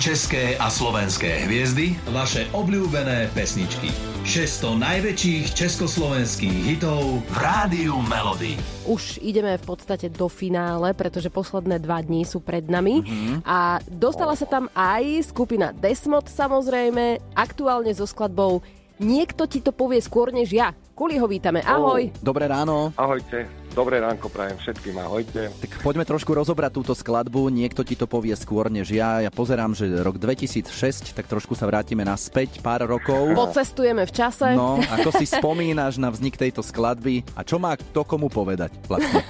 [0.00, 3.92] České a slovenské hviezdy, vaše obľúbené pesničky.
[4.24, 8.56] 600 najväčších československých hitov v Rádiu Melody.
[8.88, 13.04] Už ideme v podstate do finále, pretože posledné dva dní sú pred nami.
[13.04, 13.44] Mm-hmm.
[13.44, 18.64] A dostala sa tam aj skupina Desmod samozrejme, aktuálne so skladbou
[19.00, 20.76] Niekto ti to povie skôr než ja.
[20.92, 22.12] Kuli ho vítame, ahoj.
[22.12, 22.92] Oh, dobré ráno.
[23.00, 23.48] Ahojte.
[23.72, 25.48] Dobré ránko prajem všetkým, ahojte.
[25.62, 29.24] Tak poďme trošku rozobrať túto skladbu, niekto ti to povie skôr než ja.
[29.24, 33.32] Ja pozerám, že rok 2006, tak trošku sa vrátime naspäť pár rokov.
[33.32, 34.52] Pocestujeme v čase.
[34.52, 39.24] No, ako si spomínaš na vznik tejto skladby a čo má to komu povedať vlastne?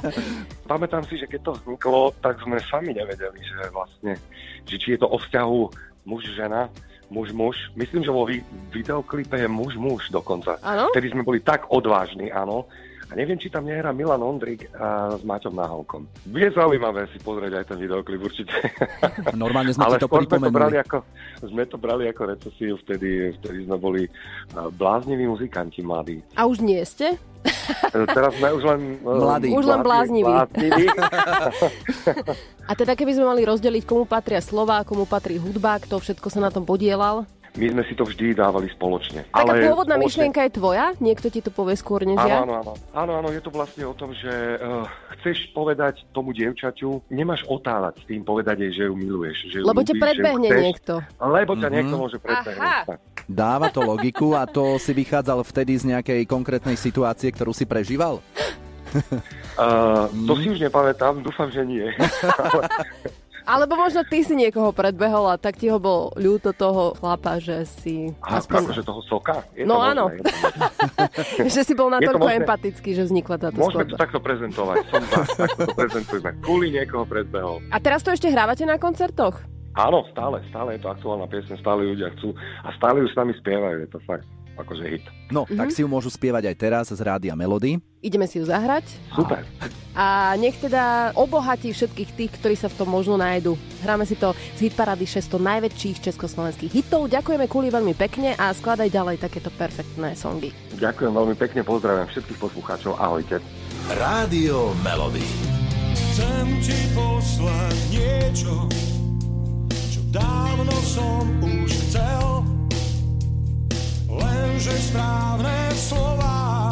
[0.70, 4.14] Pamätám si, že keď to vzniklo, tak sme sami nevedeli, že vlastne,
[4.68, 6.70] že či je to o vzťahu muž-žena,
[7.10, 7.74] muž-muž.
[7.74, 8.24] Myslím, že vo
[8.70, 10.56] videoklipe je muž-muž dokonca.
[10.62, 10.88] Áno?
[10.94, 12.70] Vtedy sme boli tak odvážni, áno.
[13.10, 16.06] A neviem, či tam nehrá Milan Ondrik a s Maťom Náholkom.
[16.30, 18.54] Je zaujímavé si pozrieť aj ten videoklip určite.
[19.34, 20.46] Normálne sme Ale to pripomenuli.
[20.46, 20.98] Sme to, brali ako,
[21.42, 24.06] sme to brali ako recesiu, vtedy, vtedy sme boli
[24.54, 26.22] blázniví muzikanti mladí.
[26.38, 27.18] A už nie ste?
[28.16, 28.80] Teraz sme už len...
[29.00, 29.48] E, mladí.
[29.54, 30.30] Už len blázniví.
[32.70, 36.38] A teda keby sme mali rozdeliť, komu patria slova, komu patrí hudba, kto všetko sa
[36.38, 37.26] na tom podielal?
[37.58, 39.26] my sme si to vždy dávali spoločne.
[39.26, 40.06] Taká Ale pôvodná spoločne...
[40.06, 40.86] myšlienka je tvoja?
[41.02, 42.38] Niekto ti to povie skôr než áno, ja?
[42.46, 42.72] Áno, áno.
[42.94, 44.86] Áno, áno, je to vlastne o tom, že uh,
[45.18, 49.38] chceš povedať tomu dievčaťu, nemáš otáľať s tým povedať jej, že ju miluješ.
[49.50, 50.94] Že ju Lebo ťa predbehne niekto.
[51.18, 51.74] Lebo ťa mm-hmm.
[51.74, 52.86] niekto môže predbehnúť.
[53.30, 58.18] Dáva to logiku a to si vychádzal vtedy z nejakej konkrétnej situácie, ktorú si prežíval?
[59.54, 61.86] Uh, to si už nepamätám, dúfam, že nie.
[63.46, 67.66] Alebo možno ty si niekoho predbehol a tak ti ho bol ľúto toho chlapa, že
[67.66, 68.10] si...
[68.22, 68.70] A aspoň...
[68.74, 69.42] že toho soka?
[69.54, 70.04] Je no to áno.
[71.54, 73.94] že si bol natoľko empatický, že vznikla táto Môžeme skladba.
[73.94, 74.76] to takto prezentovať.
[74.90, 76.30] Som za, takto to prezentujeme.
[76.46, 77.58] Kuli niekoho predbehol.
[77.74, 79.49] A teraz to ešte hrávate na koncertoch?
[79.78, 82.34] Áno, stále, stále je to aktuálna piesň, stále ľudia chcú
[82.66, 84.26] a stále ju s nami spievajú, je to fakt
[84.60, 85.04] akože hit.
[85.32, 85.56] No, mm-hmm.
[85.56, 87.80] tak si ju môžu spievať aj teraz z Rádia Melody.
[88.04, 88.84] Ideme si ju zahrať.
[89.12, 89.44] Super.
[89.92, 93.58] A nech teda obohatí všetkých tých, ktorí sa v tom možno nájdu.
[93.82, 97.10] Hráme si to z hitparády 600 najväčších československých hitov.
[97.10, 100.54] Ďakujeme Kuli veľmi pekne a skladaj ďalej takéto perfektné songy.
[100.78, 102.96] Ďakujem veľmi pekne, pozdravujem všetkých poslucháčov.
[102.96, 103.42] Ahojte.
[103.90, 105.26] Rádio Melody.
[106.10, 108.99] Chcem ti poslať niečo, čo
[110.10, 112.42] dávno som už chcel
[114.10, 116.66] lenže správne slova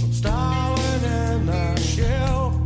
[0.00, 2.56] som stále nenašiel.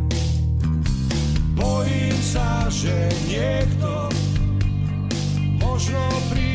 [1.59, 4.06] Bojím sa, že niekto
[5.59, 6.00] možno
[6.31, 6.50] príde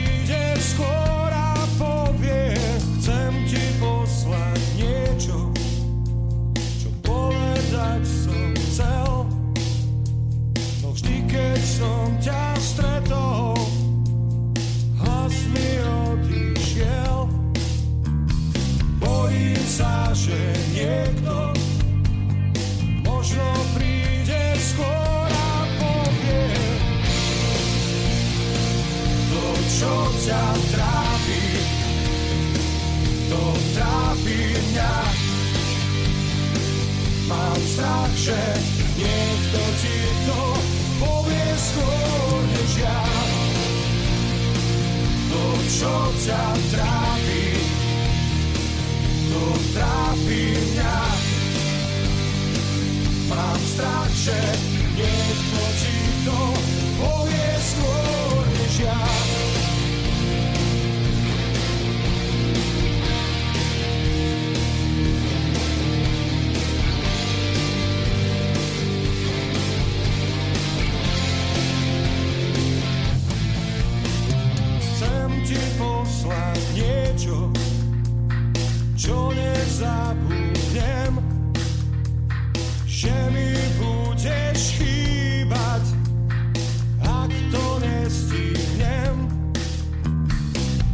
[34.75, 34.96] mňa.
[37.31, 38.40] Mám strach, že
[39.00, 39.97] niekto ti
[40.28, 40.41] to
[41.00, 43.02] povie skôr než ja.
[45.31, 45.96] To, čo
[46.28, 46.44] ťa
[46.75, 47.46] trápi,
[49.31, 50.97] to trápi mňa.
[53.31, 54.40] Mám strach, že
[55.00, 56.15] niekto ti
[79.75, 81.13] čo nezabudnem,
[82.88, 85.84] že mi budeš chýbať,
[87.03, 89.28] ak to nestihnem.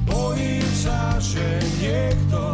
[0.09, 2.50] Bojím sa, že niekto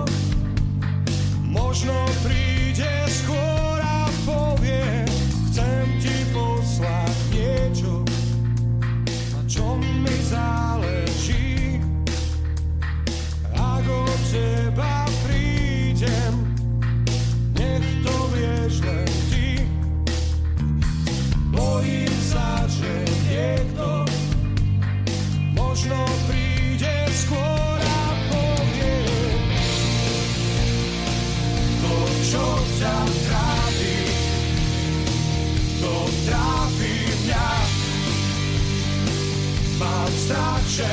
[40.68, 40.88] strach, že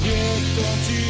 [0.00, 1.09] niekto ti to povie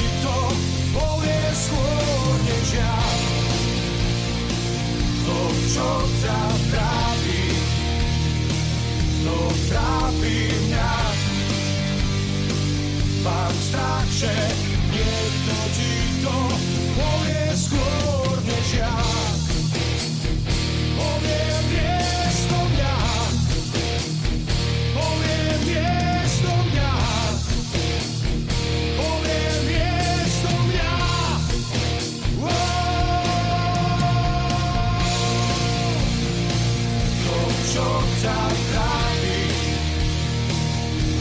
[37.80, 37.88] čo
[38.20, 39.40] ťa trápi,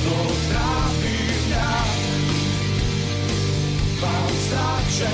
[0.04, 0.18] to
[0.52, 1.18] trápi
[1.48, 1.72] mňa.
[4.04, 5.14] Mám strach, že